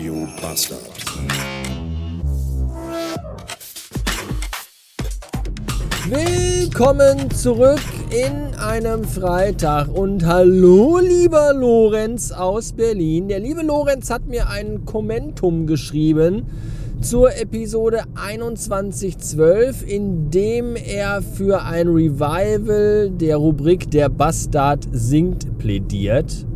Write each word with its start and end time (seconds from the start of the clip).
Radio 0.00 0.26
Bastard. 0.40 0.80
Willkommen 6.08 7.30
zurück 7.32 7.82
in 8.08 8.54
einem 8.54 9.04
Freitag 9.04 9.94
und 9.94 10.24
hallo 10.24 11.00
lieber 11.00 11.52
Lorenz 11.52 12.32
aus 12.32 12.72
Berlin. 12.72 13.28
Der 13.28 13.40
liebe 13.40 13.60
Lorenz 13.60 14.08
hat 14.08 14.26
mir 14.26 14.48
ein 14.48 14.86
Kommentum 14.86 15.66
geschrieben 15.66 16.46
zur 17.02 17.36
Episode 17.36 18.04
2112, 18.14 19.86
in 19.86 20.30
dem 20.30 20.76
er 20.76 21.20
für 21.20 21.62
ein 21.62 21.88
Revival 21.88 23.10
der 23.10 23.36
Rubrik 23.36 23.90
Der 23.90 24.08
Bastard 24.08 24.88
singt 24.92 25.58
plädiert. 25.58 26.46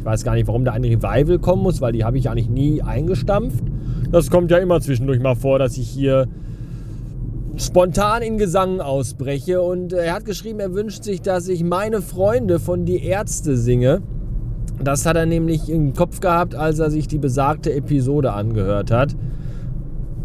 Ich 0.00 0.06
weiß 0.06 0.24
gar 0.24 0.34
nicht, 0.34 0.46
warum 0.46 0.64
da 0.64 0.72
ein 0.72 0.82
Revival 0.82 1.38
kommen 1.38 1.62
muss, 1.62 1.82
weil 1.82 1.92
die 1.92 2.04
habe 2.04 2.16
ich 2.16 2.30
eigentlich 2.30 2.48
nie 2.48 2.80
eingestampft. 2.80 3.62
Das 4.10 4.30
kommt 4.30 4.50
ja 4.50 4.56
immer 4.56 4.80
zwischendurch 4.80 5.20
mal 5.20 5.34
vor, 5.34 5.58
dass 5.58 5.76
ich 5.76 5.90
hier 5.90 6.26
spontan 7.56 8.22
in 8.22 8.38
Gesang 8.38 8.80
ausbreche. 8.80 9.60
Und 9.60 9.92
er 9.92 10.14
hat 10.14 10.24
geschrieben, 10.24 10.58
er 10.58 10.72
wünscht 10.72 11.04
sich, 11.04 11.20
dass 11.20 11.48
ich 11.48 11.62
meine 11.62 12.00
Freunde 12.00 12.60
von 12.60 12.86
Die 12.86 13.04
Ärzte 13.04 13.58
singe. 13.58 14.00
Das 14.82 15.04
hat 15.04 15.16
er 15.16 15.26
nämlich 15.26 15.68
im 15.68 15.92
Kopf 15.92 16.20
gehabt, 16.20 16.54
als 16.54 16.78
er 16.78 16.90
sich 16.90 17.06
die 17.06 17.18
besagte 17.18 17.70
Episode 17.70 18.32
angehört 18.32 18.90
hat. 18.90 19.14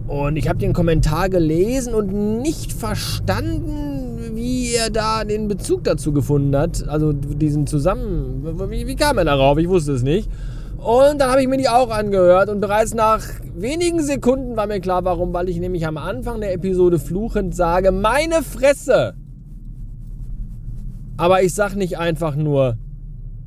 Und 0.07 0.37
ich 0.37 0.47
habe 0.47 0.57
den 0.57 0.71
Kommentar 0.71 1.27
gelesen 1.27 1.93
und 1.93 2.41
nicht 2.41 2.71
verstanden, 2.71 4.04
wie 4.35 4.73
er 4.73 4.89
da 4.89 5.23
den 5.23 5.47
Bezug 5.47 5.83
dazu 5.83 6.11
gefunden 6.11 6.55
hat. 6.55 6.87
Also 6.87 7.13
diesen 7.13 7.67
Zusammen... 7.67 8.43
Wie, 8.69 8.87
wie 8.87 8.95
kam 8.95 9.17
er 9.17 9.25
darauf? 9.25 9.57
Ich 9.57 9.69
wusste 9.69 9.93
es 9.93 10.03
nicht. 10.03 10.29
Und 10.77 11.19
dann 11.19 11.31
habe 11.31 11.41
ich 11.41 11.47
mir 11.47 11.57
die 11.57 11.67
auch 11.67 11.89
angehört 11.89 12.49
und 12.49 12.61
bereits 12.61 12.93
nach 12.93 13.23
wenigen 13.55 14.03
Sekunden 14.03 14.55
war 14.55 14.67
mir 14.67 14.79
klar, 14.79 15.03
warum, 15.03 15.33
weil 15.33 15.49
ich 15.49 15.57
nämlich 15.57 15.87
am 15.87 15.97
Anfang 15.97 16.41
der 16.41 16.53
Episode 16.53 16.99
fluchend 16.99 17.55
sage, 17.55 17.91
meine 17.91 18.43
Fresse! 18.43 19.15
Aber 21.17 21.41
ich 21.41 21.55
sage 21.55 21.77
nicht 21.77 21.97
einfach 21.97 22.35
nur 22.35 22.77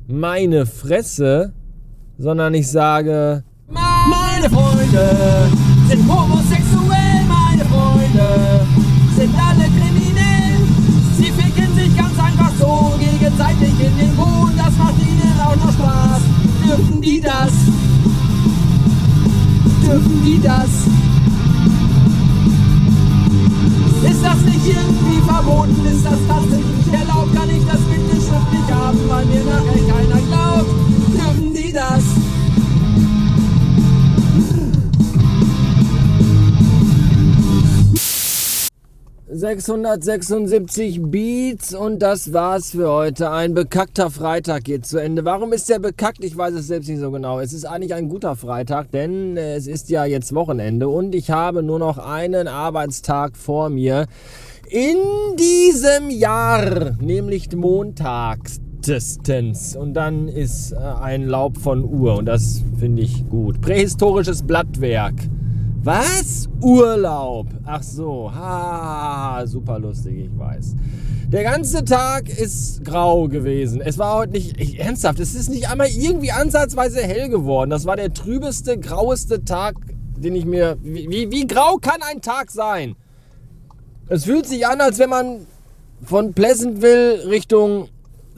meine 0.07 0.65
Fresse, 0.65 1.53
sondern 2.17 2.53
ich 2.55 2.69
sage 2.69 3.43
Meine 3.67 4.49
Freunde 4.49 5.47
sind 5.87 6.11
homosexuell, 6.11 7.23
meine 7.27 7.63
Freunde 7.65 8.65
sind 9.15 9.33
alle 9.35 9.63
kriminell. 9.65 9.98
Das? 20.37 20.69
Ist 24.09 24.23
das 24.23 24.41
nicht 24.45 24.67
irgendwie 24.67 25.21
verboten? 25.27 25.85
Ist 25.85 26.05
das 26.05 26.19
tatsächlich 26.27 26.38
676 39.39 41.01
Beats 41.01 41.73
und 41.73 41.99
das 41.99 42.33
war's 42.33 42.71
für 42.71 42.91
heute. 42.91 43.31
Ein 43.31 43.53
bekackter 43.53 44.11
Freitag 44.11 44.65
geht 44.65 44.85
zu 44.85 44.97
Ende. 44.97 45.23
Warum 45.23 45.53
ist 45.53 45.69
der 45.69 45.79
bekackt? 45.79 46.25
Ich 46.25 46.35
weiß 46.35 46.53
es 46.55 46.67
selbst 46.67 46.89
nicht 46.89 46.99
so 46.99 47.09
genau. 47.09 47.39
Es 47.39 47.53
ist 47.53 47.63
eigentlich 47.63 47.93
ein 47.93 48.09
guter 48.09 48.35
Freitag, 48.35 48.91
denn 48.91 49.37
es 49.37 49.65
ist 49.65 49.89
ja 49.89 50.03
jetzt 50.03 50.35
Wochenende 50.35 50.89
und 50.89 51.15
ich 51.15 51.31
habe 51.31 51.63
nur 51.63 51.79
noch 51.79 51.99
einen 51.99 52.49
Arbeitstag 52.49 53.37
vor 53.37 53.69
mir 53.69 54.07
in 54.69 54.97
diesem 55.37 56.09
Jahr, 56.09 56.97
nämlich 56.99 57.55
montags. 57.55 58.59
Und 59.75 59.93
dann 59.93 60.27
ist 60.27 60.73
äh, 60.73 60.75
ein 60.75 61.27
Laub 61.27 61.57
von 61.57 61.85
Uhr 61.85 62.17
und 62.17 62.25
das 62.25 62.61
finde 62.77 63.03
ich 63.03 63.29
gut. 63.29 63.61
Prähistorisches 63.61 64.43
Blattwerk. 64.43 65.15
Was? 65.89 66.47
Urlaub. 66.61 67.47
Ach 67.65 67.81
so. 67.81 68.31
Ha, 68.31 69.41
super 69.47 69.79
lustig, 69.79 70.25
ich 70.25 70.37
weiß. 70.37 70.75
Der 71.29 71.41
ganze 71.41 71.83
Tag 71.83 72.29
ist 72.29 72.85
grau 72.85 73.27
gewesen. 73.27 73.81
Es 73.81 73.97
war 73.97 74.13
heute 74.13 74.33
nicht, 74.33 74.61
ich, 74.61 74.79
ernsthaft, 74.79 75.19
es 75.19 75.33
ist 75.33 75.49
nicht 75.49 75.67
einmal 75.67 75.87
irgendwie 75.87 76.31
ansatzweise 76.31 77.01
hell 77.01 77.29
geworden. 77.29 77.71
Das 77.71 77.87
war 77.87 77.95
der 77.95 78.13
trübeste, 78.13 78.77
graueste 78.77 79.43
Tag, 79.45 79.77
den 80.15 80.35
ich 80.35 80.45
mir. 80.45 80.77
Wie, 80.83 81.31
wie 81.31 81.47
grau 81.47 81.77
kann 81.77 82.03
ein 82.07 82.21
Tag 82.21 82.51
sein? 82.51 82.95
Es 84.09 84.25
fühlt 84.25 84.45
sich 84.45 84.67
an, 84.67 84.81
als 84.81 84.99
wenn 84.99 85.09
man 85.09 85.47
von 86.03 86.33
Pleasantville 86.33 87.27
Richtung 87.29 87.87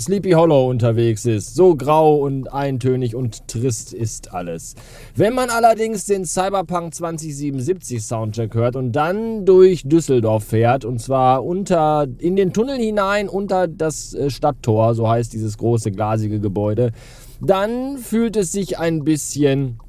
Sleepy 0.02 0.32
Hollow 0.32 0.70
unterwegs 0.70 1.26
ist. 1.26 1.56
So 1.56 1.76
grau 1.76 2.16
und 2.18 2.52
eintönig 2.52 3.16
und 3.16 3.48
trist 3.48 3.94
ist 3.94 4.34
alles. 4.34 4.76
Wenn 5.16 5.34
man 5.34 5.50
allerdings 5.50 6.06
den 6.06 6.26
Cyberpunk 6.26 6.94
2077 6.94 8.04
Soundtrack 8.04 8.54
hört 8.54 8.76
und 8.76 8.92
dann 8.94 9.46
durch 9.46 9.84
Düsseldorf 9.84 10.46
fährt, 10.46 10.86
und 10.86 11.00
zwar 11.00 11.46
unter, 11.46 12.08
in 12.18 12.36
den 12.36 12.54
Tunnel 12.54 12.78
hinein 12.78 13.30
unter 13.30 13.68
das 13.68 14.14
äh, 14.14 14.30
Stadttor, 14.30 14.96
so 14.96 15.08
heißt 15.08 15.32
dieses 15.34 15.58
große 15.58 15.92
glasige 15.92 16.40
Gebäude, 16.40 16.92
dann 17.40 17.98
fühlt 17.98 18.36
es 18.36 18.52
sich 18.52 18.80
ein 18.80 19.04
bisschen 19.04 19.80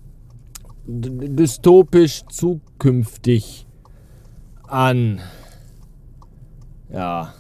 dystopisch 0.87 2.25
zukünftig 2.29 3.67
an. 4.67 5.21
Ja. 6.93 7.35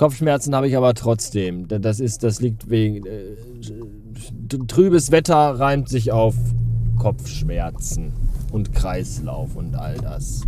Kopfschmerzen 0.00 0.54
habe 0.54 0.66
ich 0.66 0.78
aber 0.78 0.94
trotzdem. 0.94 1.68
Das, 1.68 2.00
ist, 2.00 2.22
das 2.22 2.40
liegt 2.40 2.70
wegen. 2.70 3.04
Äh, 3.04 3.36
trübes 4.66 5.10
Wetter 5.10 5.36
reimt 5.36 5.90
sich 5.90 6.10
auf 6.10 6.34
Kopfschmerzen 6.98 8.10
und 8.50 8.72
Kreislauf 8.72 9.56
und 9.56 9.74
all 9.74 9.96
das. 9.98 10.40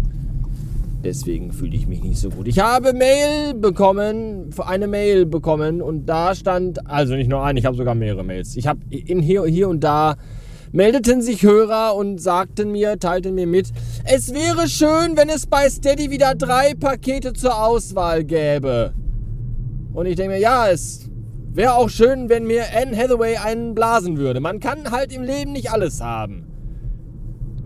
Deswegen 1.04 1.52
fühle 1.52 1.76
ich 1.76 1.86
mich 1.86 2.02
nicht 2.02 2.16
so 2.16 2.30
gut. 2.30 2.48
Ich 2.48 2.60
habe 2.60 2.94
Mail 2.94 3.52
bekommen, 3.52 4.54
eine 4.56 4.86
Mail 4.86 5.26
bekommen 5.26 5.82
und 5.82 6.06
da 6.06 6.34
stand, 6.34 6.88
also 6.88 7.14
nicht 7.14 7.28
nur 7.28 7.44
eine, 7.44 7.58
ich 7.58 7.66
habe 7.66 7.76
sogar 7.76 7.94
mehrere 7.94 8.24
Mails. 8.24 8.56
Ich 8.56 8.66
habe 8.66 8.80
in 8.88 9.20
hier, 9.20 9.44
hier 9.44 9.69
und 9.69 9.84
da 9.84 10.16
meldeten 10.70 11.20
sich 11.20 11.42
Hörer 11.42 11.94
und 11.94 12.22
sagten 12.22 12.72
mir, 12.72 12.98
teilten 12.98 13.34
mir 13.34 13.46
mit, 13.46 13.70
es 14.04 14.32
wäre 14.32 14.66
schön, 14.66 15.14
wenn 15.19 15.28
es 15.28 15.46
bei 15.46 15.69
Steady 15.69 16.10
wieder 16.10 16.34
drei 16.34 16.72
Pakete 16.72 17.34
zur 17.34 17.62
Auswahl 17.62 18.24
gäbe. 18.24 18.94
Und 19.92 20.06
ich 20.06 20.16
denke 20.16 20.34
mir, 20.34 20.41
ja, 20.41 20.69
es 20.69 21.10
wäre 21.53 21.75
auch 21.75 21.88
schön, 21.88 22.28
wenn 22.28 22.47
mir 22.47 22.64
Anne 22.75 22.97
Hathaway 22.97 23.36
einen 23.36 23.75
blasen 23.75 24.16
würde. 24.16 24.41
Man 24.41 24.60
kann 24.60 24.91
halt 24.91 25.14
im 25.14 25.22
Leben 25.22 25.53
nicht 25.53 25.70
alles 25.70 26.00
haben. 26.00 26.47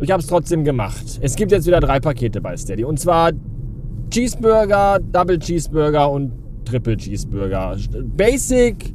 Ich 0.01 0.11
habe 0.11 0.21
es 0.21 0.27
trotzdem 0.27 0.65
gemacht. 0.65 1.19
Es 1.23 1.37
gibt 1.37 1.53
jetzt 1.53 1.67
wieder 1.67 1.81
drei 1.81 2.01
Pakete 2.01 2.41
bei 2.41 2.57
Steady. 2.57 2.85
Und 2.85 2.99
zwar 3.01 3.33
Cheeseburger, 4.11 4.99
Double 5.01 5.39
Cheeseburger 5.39 6.11
und 6.11 6.33
Triple 6.65 6.97
Cheeseburger. 6.97 7.77
Basic, 8.17 8.95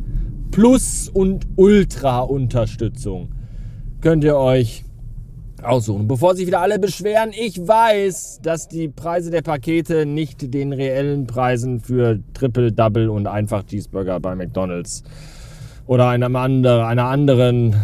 Plus 0.51 1.09
und 1.09 1.47
Ultra 1.55 2.19
Unterstützung. 2.19 3.33
Könnt 4.01 4.23
ihr 4.23 4.35
euch 4.35 4.83
aussuchen. 5.63 6.07
Bevor 6.07 6.35
sich 6.35 6.47
wieder 6.47 6.61
alle 6.61 6.79
beschweren, 6.79 7.31
ich 7.33 7.67
weiß, 7.67 8.39
dass 8.41 8.67
die 8.67 8.87
Preise 8.87 9.31
der 9.31 9.41
Pakete 9.41 10.05
nicht 10.05 10.53
den 10.53 10.73
reellen 10.73 11.27
Preisen 11.27 11.79
für 11.79 12.19
Triple, 12.33 12.71
Double 12.71 13.09
und 13.09 13.27
einfach 13.27 13.65
Cheeseburger 13.65 14.19
bei 14.19 14.35
McDonald's 14.35 15.03
oder 15.85 16.09
einem 16.09 16.35
andere, 16.35 16.85
einer 16.85 17.05
anderen 17.05 17.75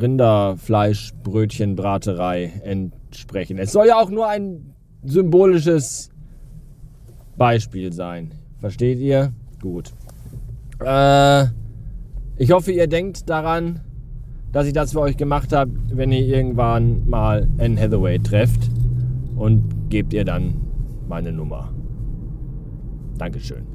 Rinderfleischbrötchenbraterei 0.00 2.52
entsprechen. 2.64 3.58
Es 3.58 3.72
soll 3.72 3.88
ja 3.88 3.96
auch 3.96 4.10
nur 4.10 4.28
ein 4.28 4.74
symbolisches 5.02 6.10
Beispiel 7.36 7.92
sein. 7.92 8.32
Versteht 8.58 8.98
ihr? 8.98 9.32
Gut. 9.60 9.92
Äh, 10.84 11.46
ich 12.36 12.52
hoffe, 12.52 12.70
ihr 12.72 12.86
denkt 12.86 13.28
daran, 13.28 13.80
dass 14.52 14.66
ich 14.66 14.72
das 14.72 14.92
für 14.92 15.00
euch 15.00 15.16
gemacht 15.16 15.52
habe, 15.52 15.72
wenn 15.92 16.12
ihr 16.12 16.26
irgendwann 16.26 17.08
mal 17.08 17.48
Anne 17.58 17.80
Hathaway 17.80 18.18
trefft 18.18 18.68
und 19.36 19.90
gebt 19.90 20.12
ihr 20.12 20.24
dann 20.24 20.54
meine 21.08 21.32
Nummer. 21.32 21.72
Dankeschön. 23.18 23.66